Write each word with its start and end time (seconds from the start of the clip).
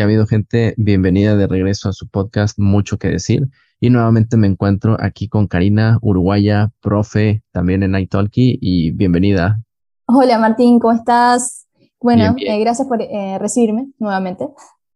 que 0.00 0.02
ha 0.02 0.06
habido 0.06 0.26
gente. 0.26 0.72
Bienvenida 0.78 1.36
de 1.36 1.46
regreso 1.46 1.90
a 1.90 1.92
su 1.92 2.08
podcast 2.08 2.58
Mucho 2.58 2.96
que 2.96 3.08
decir. 3.08 3.50
Y 3.80 3.90
nuevamente 3.90 4.38
me 4.38 4.46
encuentro 4.46 4.96
aquí 4.98 5.28
con 5.28 5.46
Karina, 5.46 5.98
uruguaya, 6.00 6.72
profe, 6.80 7.42
también 7.52 7.82
en 7.82 7.94
iTalki 7.94 8.58
y 8.62 8.92
bienvenida. 8.92 9.60
Hola 10.06 10.38
Martín, 10.38 10.78
¿cómo 10.78 10.94
estás? 10.94 11.66
Bueno, 12.00 12.34
eh, 12.38 12.60
gracias 12.60 12.88
por 12.88 13.02
eh, 13.02 13.36
recibirme 13.38 13.90
nuevamente. 13.98 14.48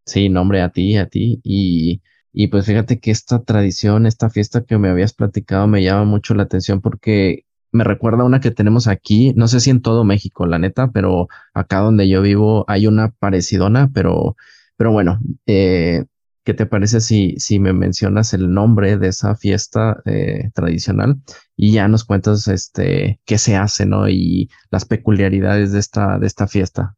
Sí, 0.06 0.30
nombre 0.30 0.62
a 0.62 0.70
ti, 0.70 0.96
a 0.96 1.06
ti. 1.06 1.38
Y, 1.44 2.00
y 2.32 2.46
pues 2.46 2.64
fíjate 2.64 2.98
que 2.98 3.10
esta 3.10 3.42
tradición, 3.42 4.06
esta 4.06 4.30
fiesta 4.30 4.64
que 4.64 4.78
me 4.78 4.88
habías 4.88 5.12
platicado 5.12 5.66
me 5.66 5.82
llama 5.82 6.06
mucho 6.06 6.34
la 6.34 6.44
atención 6.44 6.80
porque 6.80 7.44
me 7.72 7.84
recuerda 7.84 8.24
una 8.24 8.40
que 8.40 8.52
tenemos 8.52 8.88
aquí, 8.88 9.34
no 9.36 9.48
sé 9.48 9.60
si 9.60 9.68
en 9.68 9.82
todo 9.82 10.04
México, 10.04 10.46
la 10.46 10.58
neta, 10.58 10.92
pero 10.92 11.28
acá 11.52 11.80
donde 11.80 12.08
yo 12.08 12.22
vivo 12.22 12.64
hay 12.68 12.86
una 12.86 13.10
parecidona, 13.10 13.90
pero, 13.92 14.36
pero 14.76 14.92
bueno, 14.92 15.18
eh, 15.46 16.04
¿qué 16.44 16.54
te 16.54 16.66
parece 16.66 17.00
si, 17.00 17.34
si 17.38 17.58
me 17.58 17.72
mencionas 17.72 18.34
el 18.34 18.52
nombre 18.52 18.96
de 18.98 19.08
esa 19.08 19.34
fiesta 19.34 20.02
eh, 20.04 20.50
tradicional 20.54 21.16
y 21.56 21.72
ya 21.72 21.88
nos 21.88 22.04
cuentas 22.04 22.48
este 22.48 23.20
qué 23.24 23.38
se 23.38 23.56
hace, 23.56 23.86
¿no? 23.86 24.08
Y 24.08 24.50
las 24.70 24.84
peculiaridades 24.84 25.72
de 25.72 25.78
esta, 25.78 26.18
de 26.18 26.26
esta 26.26 26.46
fiesta. 26.46 26.96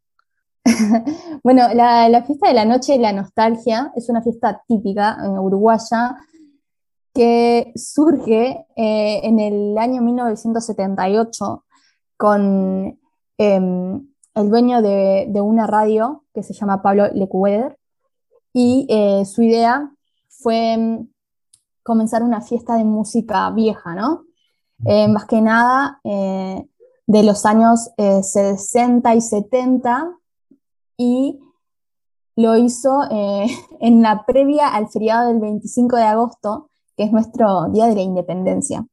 bueno, 1.44 1.68
la, 1.74 2.24
fiesta 2.26 2.48
de 2.48 2.54
la 2.54 2.64
noche 2.64 2.94
de 2.94 2.98
la 2.98 3.12
nostalgia 3.12 3.92
es 3.94 4.08
una 4.08 4.22
fiesta 4.22 4.62
típica 4.66 5.16
en 5.22 5.38
uruguaya 5.38 6.16
que 7.14 7.72
surge 7.76 8.66
eh, 8.76 9.20
en 9.22 9.38
el 9.38 9.78
año 9.78 10.02
1978 10.02 11.64
con 12.16 12.98
em, 13.38 14.08
el 14.36 14.50
dueño 14.50 14.82
de, 14.82 15.40
una 15.40 15.66
radio 15.66 16.24
que 16.32 16.42
se 16.42 16.52
llama 16.52 16.82
Pablo 16.82 17.08
Lecueder 17.12 17.78
y 18.52 18.86
eh, 18.88 19.24
su 19.24 19.42
idea 19.42 19.90
fue 20.28 20.74
em, 20.74 21.08
comenzar 21.82 22.22
una 22.22 22.40
fiesta 22.42 22.76
de 22.76 22.84
música 22.84 23.50
vieja, 23.50 23.94
¿no? 23.94 24.24
Eh, 24.84 25.08
más 25.08 25.24
que 25.24 25.40
nada 25.40 26.00
de 26.04 27.22
los 27.22 27.46
años 27.46 27.90
60 27.96 29.14
y 29.14 29.20
70 29.22 30.18
y 30.98 31.40
lo 32.36 32.56
hizo 32.56 33.00
en 33.10 34.02
la 34.02 34.26
previa 34.26 34.68
al 34.68 34.88
feriado 34.88 35.28
del 35.28 35.40
25 35.40 35.96
de 35.96 36.02
agosto, 36.02 36.70
que 36.94 37.04
es 37.04 37.12
nuestro 37.12 37.70
Día 37.70 37.86
de 37.86 37.94
la 37.94 38.02
Independencia. 38.02 38.86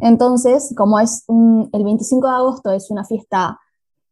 Entonces, 0.00 0.74
como 0.76 0.98
es 1.00 1.24
el 1.28 1.84
25 1.84 2.26
de 2.26 2.34
agosto 2.34 2.72
es 2.72 2.90
una 2.90 3.04
fiesta, 3.04 3.58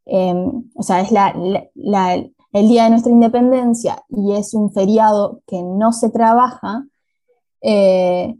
em, 0.07 0.71
o 0.75 0.83
sea, 0.83 1.01
es 1.01 1.11
el 1.11 2.69
día 2.69 2.85
de 2.85 2.91
nuestra 2.91 3.13
independencia 3.13 4.05
y 4.09 4.33
es 4.33 4.55
un 4.55 4.73
feriado 4.73 5.43
que 5.47 5.63
no 5.63 5.93
se 5.93 6.11
trabaja, 6.11 6.87
eh, 7.63 8.37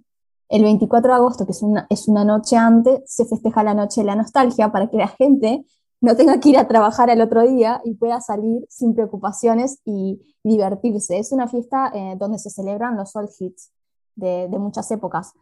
el 0.49 0.63
24 0.65 1.13
de 1.13 1.17
agosto, 1.17 1.47
que 1.47 1.53
es 1.53 1.63
una, 1.63 1.87
es 1.91 2.09
una 2.09 2.25
noche 2.25 2.57
antes, 2.57 3.03
se 3.07 3.25
festeja 3.25 3.63
la 3.63 3.75
noche 3.75 4.01
de 4.01 4.07
la 4.07 4.17
nostalgia 4.17 4.73
para 4.73 4.89
que 4.89 4.97
la 4.97 5.09
gente 5.09 5.65
no 6.01 6.17
tenga 6.17 6.41
que 6.41 6.49
ir 6.49 6.59
a 6.59 6.67
trabajar 6.67 7.11
al 7.11 7.21
otro 7.21 7.47
día 7.47 7.81
y 7.85 7.95
pueda 7.95 8.21
salir 8.21 8.67
sin 8.69 8.95
preocupaciones 8.95 9.81
y, 9.85 10.21
divertirse. 10.43 11.19
Es 11.19 11.33
una 11.33 11.49
fiesta 11.49 11.93
eh, 11.95 12.17
donde 12.19 12.39
se 12.39 12.49
celebran 12.49 12.97
los 12.97 13.15
All 13.15 13.29
Hits 13.39 13.73
de, 14.15 14.49
muchas 14.59 14.91
épocas. 14.91 15.35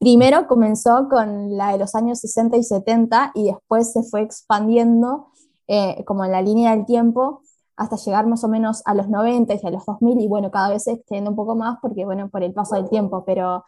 Primero 0.00 0.46
comenzó 0.46 1.10
con 1.10 1.58
la 1.58 1.72
de 1.72 1.78
los 1.78 1.94
años 1.94 2.20
60 2.20 2.56
y 2.56 2.64
70 2.64 3.32
y 3.34 3.44
después 3.48 3.92
se 3.92 4.02
fue 4.02 4.22
expandiendo 4.22 5.28
eh, 5.68 6.02
como 6.06 6.24
en 6.24 6.32
la 6.32 6.40
línea 6.40 6.74
del 6.74 6.86
tiempo 6.86 7.42
hasta 7.76 7.96
llegar 7.96 8.26
más 8.26 8.42
o 8.42 8.48
menos 8.48 8.80
a 8.86 8.94
los 8.94 9.10
90 9.10 9.54
y 9.54 9.66
a 9.66 9.70
los 9.70 9.84
2000 9.84 10.20
y 10.20 10.26
bueno, 10.26 10.50
cada 10.50 10.70
vez 10.70 10.84
se 10.84 10.92
extiende 10.92 11.28
un 11.28 11.36
poco 11.36 11.54
más 11.54 11.78
porque 11.82 12.06
bueno, 12.06 12.30
por 12.30 12.42
el 12.42 12.54
paso 12.54 12.76
del 12.76 12.88
tiempo, 12.88 13.24
pero 13.26 13.64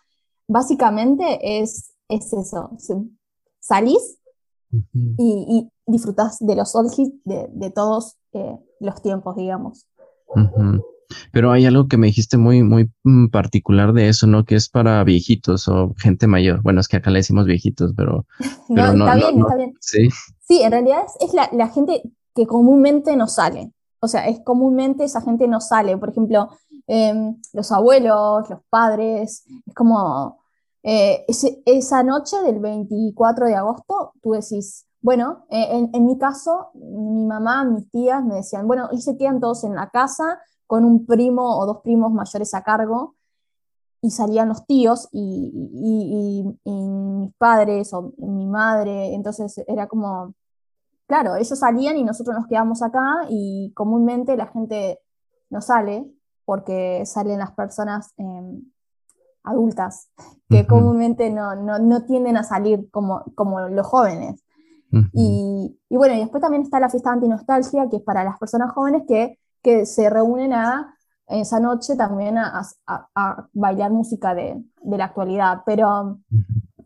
básicamente 0.48 1.60
es, 1.60 1.92
es 2.08 2.32
eso, 2.32 2.70
salís 3.60 4.18
y, 4.70 4.80
y, 5.18 5.72
disfrutás 5.86 6.38
de 6.40 6.56
los 6.56 6.74
old 6.74 6.92
hits 6.96 7.22
de, 7.24 7.48
de 7.52 7.70
todos 7.70 8.16
eh, 8.32 8.58
los 8.80 9.02
tiempos, 9.02 9.36
digamos. 9.36 9.86
Pero 11.32 11.52
hay 11.52 11.66
algo 11.66 11.88
que 11.88 11.96
me 11.96 12.06
dijiste 12.08 12.36
muy, 12.36 12.62
muy 12.62 12.90
mm, 13.04 13.28
particular 13.28 13.92
de 13.92 14.08
eso, 14.08 14.26
¿no? 14.26 14.44
Que 14.44 14.54
es 14.54 14.68
para 14.68 15.02
viejitos 15.04 15.68
o 15.68 15.94
gente 15.96 16.26
mayor. 16.26 16.62
Bueno, 16.62 16.80
es 16.80 16.88
que 16.88 16.96
acá 16.96 17.10
le 17.10 17.20
decimos 17.20 17.46
viejitos, 17.46 17.92
pero. 17.96 18.26
no, 18.68 18.92
está 18.92 19.14
bien, 19.14 19.40
está 19.40 19.56
bien. 19.56 19.74
Sí. 19.80 20.08
Sí, 20.40 20.62
en 20.62 20.70
realidad 20.70 21.02
es, 21.20 21.34
la, 21.34 21.48
la, 21.52 21.68
gente 21.68 22.02
que 22.34 22.46
comúnmente 22.46 23.16
no 23.16 23.26
sale. 23.26 23.72
O 24.00 24.08
sea, 24.08 24.26
es 24.28 24.40
comúnmente 24.44 25.04
esa 25.04 25.20
gente 25.20 25.46
no 25.48 25.60
sale. 25.60 25.96
Por 25.96 26.10
ejemplo, 26.10 26.50
em, 26.86 27.36
los 27.52 27.72
abuelos, 27.72 28.48
los 28.50 28.60
padres. 28.68 29.44
Es 29.66 29.74
como. 29.74 30.40
Eh, 30.84 31.24
esa 31.64 32.02
noche 32.02 32.36
del 32.42 32.58
24 32.58 33.46
de 33.46 33.54
agosto, 33.54 34.14
tú 34.20 34.32
decís, 34.32 34.84
bueno, 35.00 35.46
eh, 35.48 35.68
en, 35.70 35.90
en, 35.92 36.06
mi 36.06 36.18
caso, 36.18 36.70
mi 36.74 37.24
mamá, 37.24 37.64
mis 37.64 37.88
tías 37.92 38.24
me 38.24 38.34
decían, 38.34 38.66
bueno, 38.66 38.88
y 38.90 39.00
se 39.00 39.16
quedan 39.16 39.38
todos 39.38 39.62
en 39.62 39.76
la 39.76 39.90
casa 39.90 40.40
con 40.72 40.86
un 40.86 41.04
primo 41.04 41.58
o 41.58 41.66
dos 41.66 41.82
primos 41.82 42.10
mayores 42.14 42.54
a 42.54 42.62
cargo 42.62 43.14
y 44.00 44.10
salían 44.10 44.48
los 44.48 44.66
tíos 44.66 45.06
y, 45.12 46.42
mis 46.64 47.34
padres 47.34 47.92
o 47.92 48.14
mi 48.16 48.46
madre, 48.46 49.12
entonces 49.12 49.62
era 49.68 49.86
como, 49.86 50.34
claro, 51.06 51.36
ellos 51.36 51.58
salían 51.58 51.98
y 51.98 52.04
nosotros 52.04 52.34
nos 52.34 52.46
quedamos 52.46 52.82
acá 52.82 53.26
y 53.28 53.70
comúnmente 53.74 54.34
la 54.34 54.46
gente 54.46 54.98
no 55.50 55.60
sale 55.60 56.10
porque 56.46 57.04
salen 57.04 57.40
las 57.40 57.52
personas 57.52 58.14
em, 58.16 58.62
adultas, 59.44 60.08
que 60.48 60.66
comúnmente 60.66 61.28
no, 61.28 61.54
no, 61.54 62.04
tienden 62.06 62.38
a 62.38 62.44
salir 62.44 62.90
como, 62.90 63.24
como 63.34 63.60
los 63.68 63.86
jóvenes. 63.86 64.42
y, 65.12 65.78
y, 65.90 65.96
bueno, 65.98 66.14
y 66.14 66.20
después 66.20 66.40
también 66.40 66.62
está 66.62 66.80
la 66.80 66.88
fiesta 66.88 67.12
antinostalgia, 67.12 67.90
que 67.90 67.96
es 67.96 68.02
para 68.02 68.24
las 68.24 68.38
personas 68.38 68.72
jóvenes 68.72 69.02
que 69.06 69.38
que 69.62 69.86
se 69.86 70.10
reúnen 70.10 70.52
a, 70.52 70.96
esa 71.28 71.60
noche 71.60 71.96
también 71.96 72.36
a, 72.36 72.62
bailar 73.52 73.90
música 73.90 74.34
de, 74.34 74.62
la 74.84 75.04
actualidad. 75.06 75.62
Pero 75.64 76.18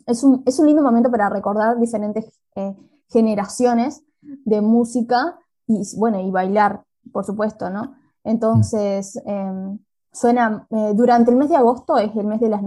es, 0.07 0.23
un, 0.23 0.45
lindo 0.65 0.83
momento 0.83 1.11
para 1.11 1.29
recordar 1.29 1.81
diferentes 1.81 2.39
eh, 2.55 2.75
generaciones 3.09 4.03
de 4.45 4.61
música 4.61 5.39
y, 5.67 5.83
bueno, 5.97 6.21
y 6.21 6.31
bailar, 6.31 6.85
por 7.13 7.25
supuesto, 7.25 7.71
¿no? 7.71 7.97
Entonces, 8.25 9.21
em, 9.25 9.79
suena, 10.13 10.67
eh, 10.71 10.93
durante 10.95 11.31
el 11.31 11.37
mes 11.37 11.49
de 11.49 11.57
agosto 11.57 11.99
es 11.99 12.15
el 12.17 12.27
mes 12.27 12.41
de 12.41 12.49
la, 12.49 12.61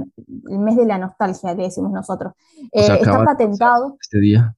el 0.49 0.59
mes 0.59 0.75
de 0.75 0.85
la 0.85 0.97
nostalgia, 0.97 1.53
le 1.53 1.63
decimos 1.63 1.91
nosotros. 1.91 2.33
Eh, 2.71 2.87
está 3.01 3.23
patentado. 3.23 3.97
Este 4.01 4.19
día. 4.19 4.55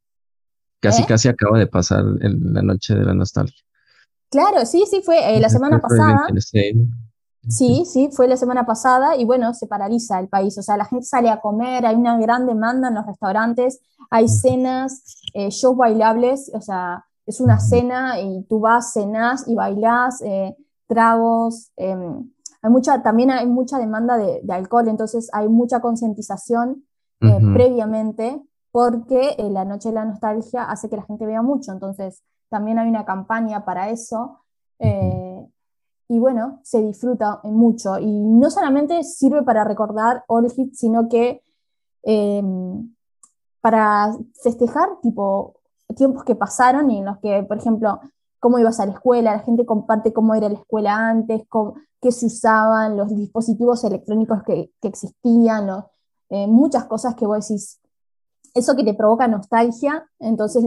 Casi, 0.79 1.03
casi 1.05 1.29
acaba 1.29 1.59
de 1.59 1.67
pasar 1.67 2.03
la 2.03 2.63
noche 2.63 2.95
de 2.95 3.05
la 3.05 3.13
nostalgia. 3.13 3.63
Claro, 4.31 4.65
sí, 4.65 4.85
sí, 4.89 5.01
fue 5.03 5.35
eh, 5.35 5.41
la 5.41 5.49
semana 5.49 5.79
pasada. 5.79 6.25
Sí, 7.49 7.83
sí, 7.85 8.09
fue 8.13 8.27
la 8.27 8.37
semana 8.37 8.65
pasada 8.65 9.17
y 9.17 9.25
bueno, 9.25 9.53
se 9.53 9.67
paraliza 9.67 10.19
el 10.19 10.29
país, 10.29 10.57
o 10.57 10.61
sea, 10.61 10.77
la 10.77 10.85
gente 10.85 11.05
sale 11.05 11.29
a 11.29 11.41
comer, 11.41 11.85
hay 11.85 11.95
una 11.95 12.17
gran 12.17 12.45
demanda 12.45 12.87
en 12.87 12.93
los 12.93 13.05
restaurantes, 13.05 13.81
hay 14.11 14.27
cenas, 14.27 15.21
eh, 15.33 15.49
shows 15.49 15.75
bailables, 15.75 16.51
o 16.53 16.61
sea, 16.61 17.03
es 17.25 17.41
una 17.41 17.59
cena 17.59 18.21
y 18.21 18.43
tú 18.43 18.59
vas, 18.59 18.93
cenas 18.93 19.47
y 19.47 19.55
bailás, 19.55 20.21
eh, 20.21 20.55
tragos, 20.87 21.71
em, 21.77 22.31
hay 22.61 22.71
mucha, 22.71 23.01
también 23.01 23.31
hay 23.31 23.47
mucha 23.47 23.79
demanda 23.79 24.17
de, 24.17 24.41
alcohol, 24.49 24.87
entonces 24.87 25.27
hay 25.33 25.49
mucha 25.49 25.81
concientización 25.81 26.85
previamente 27.53 28.41
porque 28.71 29.35
la 29.51 29.63
noche 29.63 29.89
de 29.89 29.95
la 29.95 30.05
nostalgia 30.05 30.63
hace 30.63 30.89
que 30.89 30.95
la 30.95 31.03
gente 31.03 31.25
vea 31.25 31.43
mucho, 31.43 31.71
entonces 31.71 32.23
también 32.51 32.77
hay 32.77 32.89
una 32.89 33.05
campaña 33.05 33.65
para 33.65 33.89
eso. 33.89 34.41
Eh, 34.77 35.47
y 36.09 36.19
bueno, 36.19 36.59
se 36.63 36.83
disfruta 36.83 37.39
mucho. 37.43 37.97
Y 37.97 38.11
no 38.11 38.51
solamente 38.51 39.03
sirve 39.03 39.41
para 39.43 39.63
recordar 39.63 40.25
All 40.27 40.51
sino 40.73 41.07
que 41.07 41.41
em, 42.03 42.93
para 43.61 44.13
festejar 44.43 44.89
tipo 45.01 45.55
tiempos 45.95 46.23
que 46.25 46.35
pasaron 46.35 46.91
y 46.91 46.99
en 46.99 47.05
los 47.05 47.17
que, 47.19 47.43
por 47.43 47.57
ejemplo, 47.57 48.01
cómo 48.39 48.59
ibas 48.59 48.79
a 48.79 48.85
la 48.85 48.93
escuela, 48.93 49.33
la 49.33 49.39
gente 49.39 49.65
comparte 49.65 50.13
cómo 50.13 50.35
era 50.35 50.49
la 50.49 50.55
escuela 50.55 51.09
antes, 51.09 51.43
qué 52.01 52.11
se 52.11 52.25
usaban, 52.25 52.97
los 52.97 53.15
dispositivos 53.15 53.83
electrónicos 53.83 54.43
que, 54.43 54.71
existían, 54.81 55.69
eh, 56.29 56.47
muchas 56.47 56.85
cosas 56.85 57.15
que 57.15 57.25
vos 57.25 57.47
decís, 57.47 57.80
eso 58.53 58.75
que 58.75 58.83
te 58.83 58.93
provoca 58.93 59.27
nostalgia, 59.27 60.05
entonces 60.19 60.65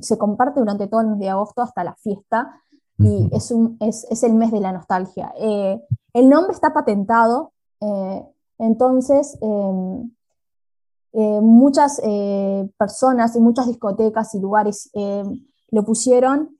se 0.00 0.18
comparte 0.18 0.60
durante 0.60 0.86
todo 0.86 1.00
el 1.00 1.08
mes 1.08 1.18
de 1.18 1.30
agosto 1.30 1.62
hasta 1.62 1.84
la 1.84 1.94
fiesta 1.96 2.60
y 2.98 3.28
es, 3.32 3.50
un, 3.50 3.76
es, 3.80 4.06
es, 4.10 4.22
el 4.22 4.34
mes 4.34 4.52
de 4.52 4.60
la 4.60 4.72
nostalgia. 4.72 5.32
Eh, 5.38 5.82
el 6.14 6.28
nombre 6.28 6.52
está 6.52 6.72
patentado, 6.72 7.52
eh, 7.80 8.24
entonces 8.58 9.36
em, 9.42 10.10
eh, 11.12 11.40
muchas 11.40 12.00
personas 12.78 13.36
y 13.36 13.40
muchas 13.40 13.66
discotecas 13.66 14.34
y 14.34 14.40
lugares 14.40 14.90
lo 15.70 15.84
pusieron 15.84 16.54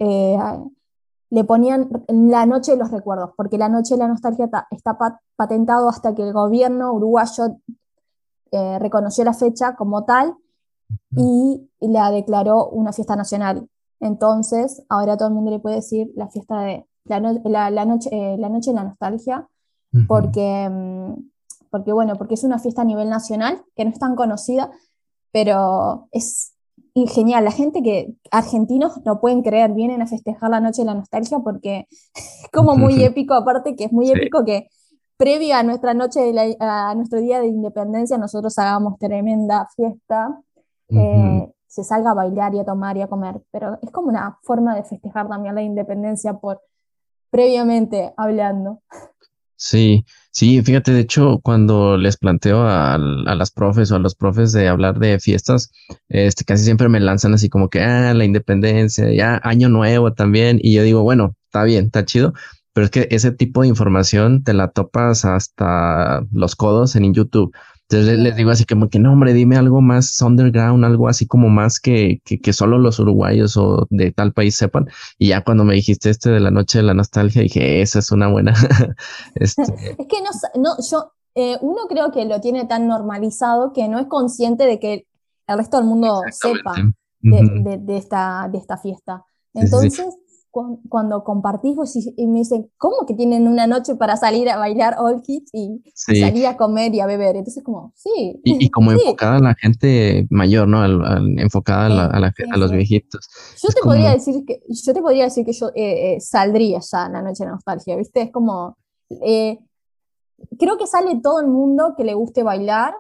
le 1.29 1.43
ponían 1.43 1.91
la 2.07 2.47
noche 2.47 2.73
de 2.73 2.79
los 2.79 2.91
recuerdos, 2.91 3.31
porque 3.37 3.59
la 3.59 3.69
noche 3.69 3.95
de 3.95 3.99
la 3.99 4.09
nostalgia 4.09 4.49
está 4.71 4.97
patentado 5.35 5.89
hasta 5.89 6.15
que 6.15 6.23
el 6.23 6.33
gobierno 6.33 6.93
uruguayo 6.93 7.59
reconoció 8.53 9.25
la 9.25 9.35
fecha 9.35 9.75
como 9.75 10.05
tal 10.05 10.37
y 11.11 11.69
la 11.81 12.11
declaró 12.11 12.69
una 12.69 12.93
fiesta 12.93 13.17
nacional. 13.17 13.69
Entonces, 14.01 14.83
ahora 14.89 15.17
todo 15.17 15.29
el 15.29 15.35
mundo 15.35 15.51
le 15.51 15.59
puede 15.59 15.77
decir 15.77 16.13
la 16.15 16.29
fiesta 16.29 16.61
de 16.61 16.87
la, 17.05 17.21
noche, 17.21 18.11
eh, 18.13 18.37
la 18.39 18.49
noche 18.49 18.71
de 18.71 18.77
la 18.77 18.85
nostalgia, 18.85 19.49
porque, 20.09 20.69
mm, 20.71 21.15
porque, 21.71 21.93
bueno, 21.93 22.17
porque 22.17 22.35
es 22.35 22.45
una 22.45 22.59
fiesta 22.59 22.83
a 22.83 22.85
nivel 22.85 23.09
nacional, 23.09 23.63
que 23.75 23.85
no 23.85 23.91
es 23.91 23.99
tan 23.99 24.15
conocida, 24.17 24.71
pero 25.33 26.09
es 26.13 26.53
genial. 27.07 27.45
La 27.45 27.51
gente 27.51 27.83
que, 27.83 28.15
argentinos, 28.31 29.01
no 29.05 29.21
pueden 29.21 29.43
creer, 29.43 29.73
vienen 29.73 30.03
a 30.03 30.07
festejar 30.07 30.51
la 30.51 30.61
noche 30.61 30.83
de 30.83 30.87
la 30.87 30.95
nostalgia 30.95 31.39
porque 31.41 31.87
es 32.15 32.49
como 32.53 32.77
muy 32.77 33.03
épico, 33.05 33.35
aparte 33.35 33.77
que 33.77 33.85
es 33.85 33.93
muy 33.93 34.11
épico 34.11 34.45
que 34.45 34.69
previo 35.17 35.57
a 35.57 35.63
nuestra 35.63 35.95
noche, 35.95 36.21
de 36.21 36.57
a 36.61 36.95
nuestro 36.95 37.21
día 37.21 37.41
de 37.41 37.47
independencia, 37.47 38.19
nosotros 38.19 38.59
hagamos 38.59 38.99
tremenda 38.99 39.69
fiesta, 39.75 40.41
eh, 40.89 41.53
se 41.67 41.85
salga 41.85 42.13
a 42.13 42.15
bailar 42.15 42.55
y 42.55 42.61
a 42.61 42.65
tomar 42.65 42.97
y 42.97 43.03
a 43.03 43.09
comer, 43.09 43.43
pero 43.51 43.79
es 43.83 43.91
como 43.91 44.09
una 44.09 44.39
forma 44.43 44.75
de 44.75 44.85
festejar 44.85 45.29
también 45.29 45.55
la 45.55 45.63
independencia 45.63 46.35
por 46.35 46.61
previamente 47.31 48.15
hablando. 48.17 48.83
Sí, 49.59 50.05
sí, 50.31 50.63
fíjate, 50.63 50.93
de 50.93 51.01
hecho, 51.01 51.41
cuando 51.43 51.97
les 51.97 52.19
planteo 52.19 52.63
a, 52.69 52.99
las 52.99 53.51
profes 53.51 53.91
o 53.91 53.97
a 53.97 53.99
los 53.99 54.15
profes 54.15 54.53
de 54.53 54.69
hablar 54.69 54.99
de 54.99 55.19
fiestas, 55.19 55.71
este, 56.09 56.45
casi 56.45 56.65
siempre 56.65 56.91
me 56.91 57.01
lanzan 57.01 57.33
así 57.33 57.49
como 57.49 57.71
que, 57.71 57.81
ah, 57.81 58.13
la 58.13 58.25
independencia, 58.25 59.11
ya, 59.13 59.41
año 59.43 59.71
nuevo 59.71 60.13
también, 60.13 60.59
y 60.63 60.75
yo 60.75 60.83
digo, 60.83 61.03
bueno, 61.03 61.37
está 61.47 61.65
bien, 61.65 61.87
está 61.87 62.05
chido, 62.05 62.35
pero 62.75 62.85
es 62.85 62.91
que 62.91 63.09
ese 63.11 63.33
tipo 63.33 63.63
de 63.63 63.69
información 63.69 64.45
te 64.45 64.53
la 64.53 64.69
topas 64.69 65.25
hasta 65.25 66.23
los 66.33 66.55
codos 66.55 66.95
en 66.95 67.15
YouTube. 67.15 67.55
Entonces 67.89 68.19
les 68.19 68.35
digo 68.35 68.51
así 68.51 68.65
como 68.65 68.89
que 68.89 68.99
no, 68.99 69.13
hombre, 69.13 69.33
dime 69.33 69.57
algo 69.57 69.81
más 69.81 70.21
underground, 70.21 70.85
algo 70.85 71.09
así 71.09 71.27
como 71.27 71.49
más 71.49 71.79
que, 71.79 72.21
que, 72.25 72.53
solo 72.53 72.79
los 72.79 72.99
uruguayos 72.99 73.57
o 73.57 73.87
de 73.91 74.11
tal 74.11 74.33
país 74.33 74.57
sepan. 74.57 74.89
Y 75.19 75.29
ya 75.29 75.45
cuando 75.45 75.63
me 75.65 75.75
dijiste 75.75 76.11
este 76.11 76.31
de 76.31 76.41
la 76.41 76.51
noche 76.51 76.79
de 76.79 76.85
la 76.85 76.95
nostalgia, 76.95 77.43
dije, 77.43 77.83
esa 77.83 78.01
es 78.01 78.11
una 78.11 78.29
buena. 78.29 78.55
este... 79.37 79.63
Es 79.63 80.07
que 80.09 80.21
no, 80.21 80.31
no 80.61 80.77
yo, 80.91 81.13
eh, 81.37 81.59
uno 81.61 81.83
creo 81.89 82.11
que 82.11 82.25
lo 82.25 82.41
tiene 82.41 82.65
tan 82.65 82.89
normalizado 82.89 83.73
que 83.73 83.87
no 83.87 84.01
es 84.01 84.07
consciente 84.09 84.65
de 84.65 84.81
que 84.81 85.07
el 85.47 85.59
resto 85.59 85.77
del 85.77 85.87
mundo 85.87 86.23
sepa 86.33 86.75
de, 87.21 87.79
de, 87.79 87.97
esta, 87.97 88.49
de 88.51 88.59
esta 88.59 88.79
fiesta. 88.79 89.25
Entonces, 89.55 90.17
cuando 90.89 91.25
compartís 91.25 91.77
y, 92.17 92.27
me 92.27 92.41
dicen, 92.41 92.71
¿cómo 92.79 93.07
que 93.07 93.15
tienen 93.15 93.49
una 93.49 93.67
noche 93.67 93.95
para 93.95 94.17
salir 94.17 94.49
a 94.49 94.57
bailar 94.57 94.97
All 94.99 95.21
Kids 95.23 95.51
y, 95.53 95.83
salir 95.95 96.47
a 96.47 96.57
comer 96.57 96.95
y 96.95 97.01
a 97.01 97.07
beber? 97.07 97.37
Entonces, 97.37 97.63
como, 97.63 97.93
sí. 97.95 98.41
Y, 98.45 98.71
como 98.71 98.93
enfocada 98.93 99.37
a 99.37 99.41
la 99.41 99.55
gente 99.55 100.27
mayor, 100.31 100.69
¿no? 100.69 100.85
enfocada 101.39 101.87
a, 101.87 102.21
la, 102.21 102.33
a, 102.53 102.57
los 102.57 102.73
viejitos. 102.73 103.29
Yo 103.63 103.69
te, 103.69 103.81
podría 103.83 104.13
decir 104.13 104.45
que, 104.47 104.63
yo 104.69 104.95
te 104.95 105.03
podría 105.03 105.25
decir 105.25 105.45
que 105.45 105.53
yo 105.53 105.69
eh, 105.75 106.15
eh, 106.15 106.21
saldría 106.21 106.81
ya 106.81 107.07
en 107.07 107.13
la 107.13 107.23
noche 107.23 107.45
de 107.45 107.51
nostalgia, 107.51 107.97
¿viste? 107.97 108.23
Es 108.23 108.33
como, 108.33 108.77
eh, 109.23 109.59
creo 110.59 110.79
que 110.79 110.87
sale 110.87 111.21
todo 111.23 111.41
el 111.41 111.49
mundo 111.49 111.95
que 111.97 112.05
le 112.05 112.15
guste 112.15 112.43
bailar, 112.43 112.95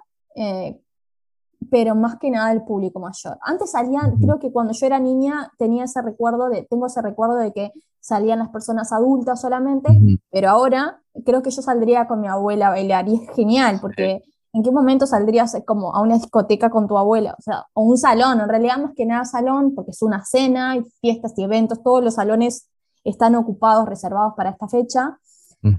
pero 1.70 1.94
más 1.94 2.16
que 2.18 2.30
nada 2.30 2.52
el 2.52 2.62
público 2.62 3.00
mayor. 3.00 3.38
Antes 3.42 3.70
salían, 3.70 4.18
creo 4.18 4.38
que 4.38 4.52
cuando 4.52 4.72
yo 4.72 4.86
era 4.86 4.98
niña 4.98 5.52
tenía 5.58 5.84
ese 5.84 6.02
recuerdo 6.02 6.48
de, 6.48 6.66
tengo 6.68 6.86
ese 6.86 7.02
recuerdo 7.02 7.36
de 7.36 7.52
que 7.52 7.72
salían 8.00 8.38
las 8.38 8.50
personas 8.50 8.92
adultas 8.92 9.40
solamente, 9.40 9.88
pero 10.30 10.50
ahora 10.50 11.00
creo 11.24 11.42
que 11.42 11.50
yo 11.50 11.62
saldría 11.62 12.06
con 12.06 12.20
mi 12.20 12.28
abuela 12.28 12.68
a 12.68 12.70
bailar 12.70 13.08
y 13.08 13.16
es 13.16 13.30
genial 13.34 13.78
porque 13.80 14.22
¿en 14.52 14.62
qué 14.62 14.70
momento 14.70 15.06
saldrías 15.06 15.56
como 15.66 15.94
a 15.94 16.00
una 16.00 16.14
discoteca 16.14 16.70
con 16.70 16.86
tu 16.86 16.96
abuela? 16.96 17.34
O 17.38 17.42
sea, 17.42 17.66
o 17.74 17.82
un 17.82 17.98
salón, 17.98 18.40
en 18.40 18.48
realidad 18.48 18.78
más 18.78 18.92
que 18.94 19.06
nada 19.06 19.24
salón 19.24 19.74
porque 19.74 19.90
es 19.90 20.02
una 20.02 20.24
cena, 20.24 20.76
y 20.76 20.84
fiestas 21.00 21.34
y 21.36 21.42
eventos, 21.42 21.82
todos 21.82 22.02
los 22.02 22.14
salones 22.14 22.68
están 23.04 23.34
ocupados, 23.34 23.88
reservados 23.88 24.34
para 24.36 24.50
esta 24.50 24.68
fecha. 24.68 25.18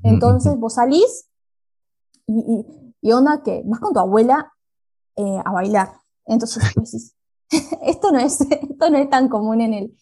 Entonces 0.03 0.57
vos 0.57 0.73
salís 0.73 1.29
y, 2.25 2.39
y, 2.39 2.93
y 3.01 3.11
onda 3.13 3.41
que 3.41 3.63
vas 3.65 3.79
con 3.79 3.93
tu 3.93 3.99
abuela 3.99 4.51
eh, 5.17 5.41
a 5.43 5.51
bailar. 5.51 5.89
Entonces, 6.25 6.63
pues, 6.75 7.15
esto, 7.81 8.11
no 8.11 8.19
es, 8.19 8.39
esto 8.69 8.89
no 8.89 8.97
es 8.97 9.09
tan 9.09 9.27
común 9.27 9.61
en 9.61 9.73
el, 9.73 9.93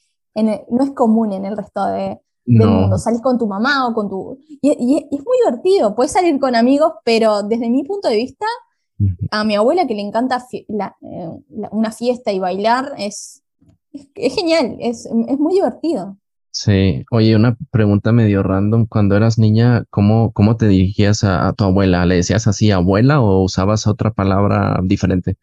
no 0.69 0.83
es 0.83 0.91
común 0.91 1.33
en 1.33 1.45
el 1.45 1.55
resto 1.55 1.85
de, 1.85 2.19
del 2.45 2.69
mundo. 2.69 2.97
Salís 2.97 3.21
con 3.21 3.37
tu 3.37 3.47
mamá 3.47 3.87
o 3.87 3.93
con 3.93 4.09
tu... 4.09 4.37
Y, 4.61 5.07
es 5.11 5.25
muy 5.25 5.37
divertido, 5.45 5.95
puedes 5.95 6.11
salir 6.11 6.39
con 6.39 6.55
amigos, 6.55 6.93
pero 7.03 7.43
desde 7.43 7.69
mi 7.69 7.83
punto 7.83 8.09
de 8.09 8.17
vista, 8.17 8.45
a 9.31 9.43
mi 9.43 9.55
abuela 9.55 9.87
que 9.87 9.95
le 9.95 10.01
encanta 10.01 10.45
eh, 10.51 10.65
una 11.71 11.91
fiesta 11.91 12.31
y 12.31 12.39
bailar, 12.39 12.93
es, 12.97 13.43
es, 13.91 14.35
genial, 14.35 14.77
es, 14.79 15.05
es 15.05 15.39
muy 15.39 15.53
divertido. 15.53 16.17
Sí, 16.55 17.03
oye, 17.11 17.35
una 17.35 17.57
pregunta 17.69 18.13
medio 18.13 18.41
random. 18.41 18.85
Cuando 18.85 19.17
eras 19.17 19.37
niña, 19.37 19.83
¿cómo, 19.89 20.31
cómo 20.31 20.55
te 20.55 20.69
dirigías 20.69 21.25
a, 21.25 21.51
tu 21.51 21.65
abuela? 21.65 22.05
¿Le 22.05 22.15
decías 22.15 22.47
así 22.47 22.71
abuela 22.71 23.19
o 23.19 23.43
usabas 23.43 23.87
otra 23.87 24.11
palabra 24.11 24.79
diferente? 24.81 25.35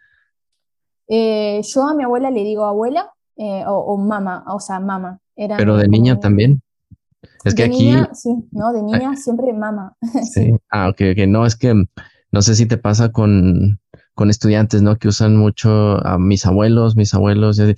Eh, 1.08 1.60
yo 1.62 1.86
a 1.86 1.94
mi 1.94 2.02
abuela 2.04 2.30
le 2.30 2.42
digo 2.44 2.64
abuela 2.64 3.12
eh, 3.36 3.62
o, 3.66 3.98
mamá, 3.98 4.42
o 4.48 4.58
sea, 4.58 4.80
mamá. 4.80 5.20
Pero 5.36 5.76
de 5.76 5.86
niña 5.86 6.18
también. 6.18 6.62
Es 7.44 7.54
que 7.54 7.64
aquí. 7.64 7.94
sí, 8.14 8.30
no, 8.50 8.72
de 8.72 8.82
niña 8.82 9.14
siempre 9.14 9.52
mamá. 9.52 9.94
sí. 10.32 10.56
Ah, 10.70 10.88
ok, 10.88 11.02
ok. 11.12 11.28
No, 11.28 11.44
es 11.44 11.56
que 11.56 11.74
no 11.74 12.40
sé 12.40 12.54
si 12.54 12.64
te 12.64 12.78
pasa 12.78 13.12
con, 13.12 13.80
con 14.14 14.30
estudiantes, 14.30 14.80
¿no? 14.80 14.96
Que 14.96 15.08
usan 15.08 15.36
mucho 15.36 15.70
a 16.06 16.16
mis 16.18 16.46
abuelos, 16.46 16.96
mis 16.96 17.12
abuelos, 17.12 17.58
y 17.58 17.74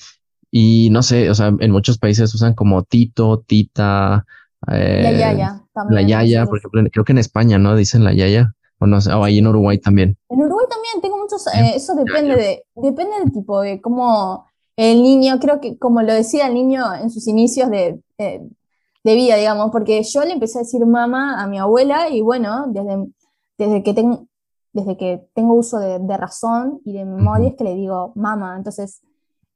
no 0.90 1.02
sé, 1.02 1.30
o 1.30 1.34
sea, 1.34 1.52
en 1.58 1.70
muchos 1.70 1.98
países 1.98 2.32
usan 2.34 2.54
como 2.54 2.82
Tito, 2.84 3.42
Tita. 3.46 4.24
Eh, 4.70 5.00
la 5.02 5.12
Yaya. 5.12 5.62
También, 5.72 6.02
la 6.02 6.08
Yaya, 6.08 6.46
por 6.46 6.58
ejemplo, 6.58 6.82
creo 6.92 7.04
que 7.04 7.12
en 7.12 7.18
España, 7.18 7.58
¿no? 7.58 7.74
Dicen 7.74 8.04
la 8.04 8.12
Yaya. 8.12 8.54
O, 8.78 8.86
no, 8.86 8.98
o 8.98 9.24
ahí 9.24 9.38
en 9.38 9.46
Uruguay 9.46 9.78
también. 9.78 10.16
En 10.28 10.40
Uruguay 10.40 10.66
también 10.68 11.00
tengo 11.00 11.18
muchos, 11.18 11.46
eh, 11.48 11.72
eso 11.74 11.94
depende 11.94 12.36
de, 12.36 12.64
depende 12.74 13.18
del 13.20 13.32
tipo, 13.32 13.60
de 13.60 13.80
cómo 13.80 14.46
el 14.76 15.02
niño, 15.02 15.38
creo 15.40 15.60
que 15.60 15.78
como 15.78 16.02
lo 16.02 16.12
decía 16.12 16.48
el 16.48 16.54
niño 16.54 16.94
en 16.94 17.10
sus 17.10 17.28
inicios 17.28 17.70
de, 17.70 18.00
de, 18.18 19.14
vida, 19.14 19.37
digamos, 19.37 19.70
porque 19.70 20.02
yo 20.02 20.25
le 20.25 20.32
empecé 20.32 20.58
a 20.58 20.62
decir 20.62 20.84
mamá 20.84 21.42
a 21.42 21.46
mi 21.46 21.58
abuela 21.58 22.08
y 22.08 22.20
bueno, 22.23 22.66
desde, 22.68 23.06
desde, 23.58 23.82
que, 23.82 23.94
tengo 23.94 24.26
desde 24.73 24.96
que 24.96 25.26
tengo 25.34 25.54
uso 25.54 25.78
de, 25.78 26.16
razón 26.16 26.80
y 26.84 26.94
de 26.94 27.04
memoria 27.04 27.49
es 27.49 27.54
que 27.56 27.64
le 27.64 27.75
digo 27.75 28.12
mamá, 28.16 28.56
entonces 28.56 29.02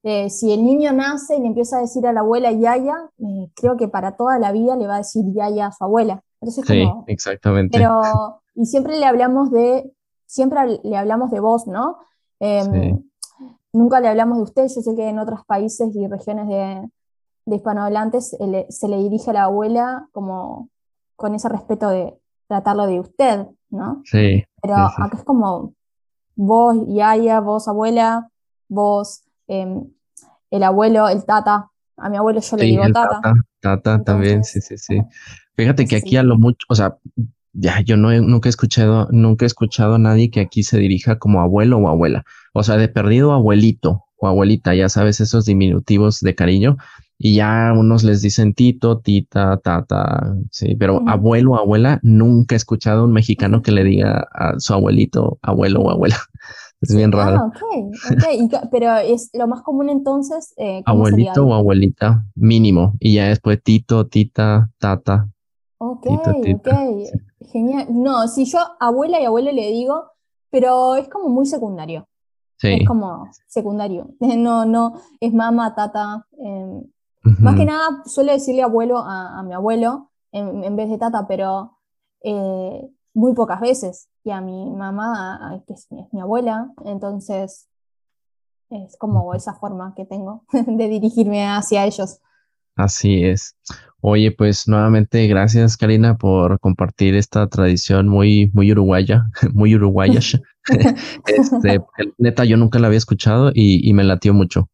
eh, 0.04 0.30
si 0.30 0.52
el 0.52 0.64
niño 0.64 0.92
nace 0.92 1.36
y 1.36 1.40
le 1.40 1.48
empieza 1.48 1.78
a 1.78 1.80
decir 1.80 2.06
a 2.06 2.12
la 2.12 2.20
abuela 2.20 2.52
Yaya, 2.52 3.10
eh, 3.18 3.50
creo 3.54 3.76
que 3.76 3.88
para 3.88 4.16
toda 4.16 4.38
la 4.38 4.52
vida 4.52 4.76
le 4.76 4.86
va 4.86 4.94
a 4.94 4.98
decir 4.98 5.24
Yaya 5.32 5.66
a 5.66 5.72
su 5.72 5.84
abuela. 5.84 6.22
Entonces, 6.40 6.64
sí, 6.66 6.88
exactamente. 7.08 7.76
Pero, 7.76 8.02
y 8.54 8.66
siempre 8.66 8.98
le 8.98 9.06
hablamos 9.06 9.50
de, 9.50 9.90
siempre 10.26 10.80
le 10.84 10.96
hablamos 10.96 11.30
de 11.30 11.40
vos, 11.40 11.66
¿no? 11.66 11.98
Em, 12.38 13.02
nunca 13.72 14.00
le 14.00 14.08
hablamos 14.08 14.38
de 14.38 14.44
usted, 14.44 14.62
yo 14.68 14.82
sé 14.82 14.94
que 14.94 15.08
en 15.08 15.18
otros 15.18 15.44
países 15.44 15.94
y 15.94 16.06
regiones 16.06 16.46
de, 16.48 16.88
hispanohablantes 17.46 18.36
se 18.68 18.88
le 18.88 18.98
dirige 18.98 19.30
a 19.30 19.32
la 19.32 19.44
abuela 19.44 20.06
como 20.12 20.68
con 21.16 21.34
ese 21.34 21.48
respeto 21.48 21.88
de 21.88 22.14
tratarlo 22.46 22.86
de 22.86 23.00
usted, 23.00 23.46
¿no? 23.70 24.02
Sí. 24.04 24.44
Pero 24.60 24.76
acá 24.76 25.10
es 25.14 25.24
como 25.24 25.72
vos, 26.36 26.76
Yaya, 26.86 27.40
vos, 27.40 27.66
abuela, 27.66 28.30
vos, 28.68 29.27
em, 29.48 29.84
el 30.50 30.62
abuelo, 30.62 31.08
el 31.08 31.24
tata. 31.24 31.70
A 31.96 32.08
mi 32.08 32.16
abuelo 32.16 32.40
yo 32.40 32.56
le 32.56 32.64
digo 32.64 32.84
tata. 32.92 33.34
Tata, 33.60 34.04
también, 34.04 34.44
sí, 34.44 34.60
sí, 34.60 34.78
sí. 34.78 35.00
Fíjate 35.56 35.86
que 35.86 35.96
aquí 35.96 36.16
a 36.16 36.22
lo 36.22 36.38
mucho, 36.38 36.64
o 36.68 36.74
sea, 36.76 36.96
ya 37.52 37.80
yo 37.80 37.96
no 37.96 38.12
nunca 38.20 38.48
he 38.48 38.50
escuchado, 38.50 39.08
nunca 39.10 39.44
he 39.44 39.48
escuchado 39.48 39.96
a 39.96 39.98
nadie 39.98 40.30
que 40.30 40.40
aquí 40.40 40.62
se 40.62 40.78
dirija 40.78 41.18
como 41.18 41.40
abuelo 41.40 41.78
o 41.78 41.88
abuela. 41.88 42.24
O 42.52 42.62
sea, 42.62 42.76
de 42.76 42.88
perdido 42.88 43.32
abuelito 43.32 44.04
o 44.16 44.28
abuelita, 44.28 44.74
ya 44.74 44.88
sabes, 44.88 45.20
esos 45.20 45.44
diminutivos 45.44 46.20
de 46.20 46.34
cariño. 46.34 46.76
Y 47.20 47.34
ya 47.34 47.72
unos 47.76 48.04
les 48.04 48.22
dicen 48.22 48.54
tito, 48.54 49.00
tita, 49.00 49.56
tata, 49.56 50.36
sí, 50.52 50.76
pero 50.76 51.02
abuelo 51.08 51.52
o 51.52 51.56
abuela, 51.56 51.98
nunca 52.04 52.54
he 52.54 52.56
escuchado 52.56 53.00
a 53.00 53.04
un 53.04 53.12
mexicano 53.12 53.60
que 53.60 53.72
le 53.72 53.82
diga 53.82 54.28
a 54.32 54.54
su 54.60 54.72
abuelito, 54.72 55.40
abuelo 55.42 55.80
o 55.80 55.90
abuela. 55.90 56.16
Es 56.80 56.94
bien 56.94 57.10
raro. 57.10 57.36
Ah, 57.36 57.46
ok, 57.46 58.68
pero 58.70 58.96
es 58.96 59.30
lo 59.32 59.48
más 59.48 59.62
común 59.62 59.88
entonces. 59.90 60.54
Eh, 60.56 60.82
Abuelito 60.86 61.44
o 61.44 61.54
abuelita, 61.54 62.24
mínimo. 62.36 62.94
Y 63.00 63.14
ya 63.14 63.28
después 63.28 63.62
tito, 63.62 64.06
tita, 64.06 64.70
tata. 64.78 65.28
Ok, 65.78 66.06
ok. 66.06 66.68
Genial. 67.52 67.86
No, 67.90 68.28
si 68.28 68.44
yo 68.44 68.58
abuela 68.78 69.20
y 69.20 69.24
abuelo 69.24 69.50
le 69.50 69.70
digo, 69.70 70.04
pero 70.50 70.96
es 70.96 71.08
como 71.08 71.28
muy 71.28 71.46
secundario. 71.46 72.06
Sí. 72.58 72.74
Es 72.80 72.86
como 72.86 73.28
secundario. 73.46 74.10
No, 74.20 74.64
no, 74.64 75.00
es 75.20 75.32
mamá, 75.32 75.74
tata. 75.74 76.26
Em, 76.38 76.82
Más 77.40 77.56
que 77.56 77.64
nada 77.64 78.02
suele 78.06 78.32
decirle 78.32 78.62
abuelo 78.62 78.98
a, 78.98 79.42
mi 79.42 79.52
abuelo 79.52 80.10
en, 80.32 80.76
vez 80.76 80.88
de 80.88 80.98
tata, 80.98 81.26
pero 81.26 81.78
eh, 82.22 82.88
muy 83.14 83.34
pocas 83.34 83.60
veces. 83.60 84.08
Y 84.24 84.30
a 84.30 84.40
mi 84.40 84.70
mamá, 84.70 85.62
que 85.66 85.74
es 85.74 85.88
mi 85.90 86.20
abuela, 86.20 86.70
entonces 86.84 87.68
es 88.70 88.96
como 88.96 89.34
esa 89.34 89.54
forma 89.54 89.94
que 89.96 90.04
tengo 90.04 90.44
de 90.52 90.88
dirigirme 90.88 91.46
hacia 91.46 91.84
ellos. 91.86 92.20
Así 92.76 93.24
es. 93.24 93.56
Oye, 94.00 94.30
pues 94.30 94.68
nuevamente 94.68 95.26
gracias 95.26 95.76
Karina 95.76 96.16
por 96.16 96.60
compartir 96.60 97.16
esta 97.16 97.48
tradición 97.48 98.06
muy, 98.08 98.52
muy 98.54 98.70
uruguaya, 98.70 99.24
muy 99.52 99.74
uruguaya. 99.74 100.20
este, 101.26 101.80
neta, 102.18 102.44
yo 102.44 102.56
nunca 102.56 102.78
la 102.78 102.86
había 102.86 102.98
escuchado 102.98 103.50
y, 103.52 103.92
me 103.94 104.04
latió 104.04 104.32
mucho. 104.32 104.68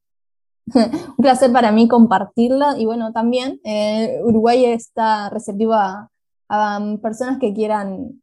Un 0.66 1.16
placer 1.18 1.52
para 1.52 1.72
mí 1.72 1.88
compartirla 1.88 2.76
y 2.78 2.84
bueno, 2.84 3.12
también 3.12 3.60
eh, 3.64 4.18
Uruguay 4.24 4.64
está 4.66 5.30
receptiva 5.30 6.10
a, 6.48 6.76
a, 6.76 6.96
personas 7.02 7.38
que 7.38 7.54
quieran 7.54 8.22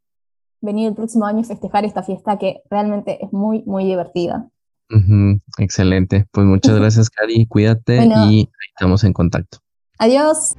venir 0.61 0.87
el 0.87 0.95
próximo 0.95 1.25
año 1.25 1.41
y 1.41 1.43
festejar 1.43 1.85
esta 1.85 2.03
fiesta 2.03 2.37
que 2.37 2.61
realmente 2.69 3.23
es 3.23 3.33
muy, 3.33 3.63
muy 3.65 3.85
divertida. 3.85 4.49
excelente. 5.57 6.25
Pues 6.31 6.45
muchas 6.45 6.75
gracias, 6.79 7.09
Cari. 7.09 7.45
Cuídate 7.47 8.05
y 8.27 8.49
estamos 8.73 9.03
en 9.03 9.13
contacto. 9.13 9.59
Adiós. 9.97 10.55